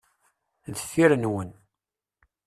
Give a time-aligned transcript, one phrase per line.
[0.73, 1.49] Deffir nwen.